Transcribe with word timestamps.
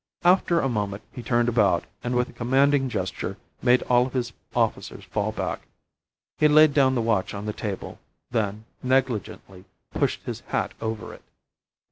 After 0.23 0.59
a 0.59 0.67
moment 0.67 1.03
he 1.11 1.21
turned 1.21 1.47
about, 1.47 1.83
and 2.03 2.15
with 2.15 2.27
a 2.29 2.33
commanding 2.33 2.89
gesture 2.89 3.37
made 3.61 3.83
all 3.83 4.09
his 4.09 4.33
officers 4.55 5.03
fall 5.03 5.31
back. 5.31 5.67
He 6.39 6.47
laid 6.47 6.73
down 6.73 6.95
the 6.95 7.01
watch 7.03 7.35
on 7.35 7.45
the 7.45 7.53
table, 7.53 7.99
then, 8.31 8.65
negligently, 8.81 9.65
pushed 9.91 10.23
his 10.23 10.39
hat 10.47 10.73
over 10.81 11.13
it. 11.13 11.21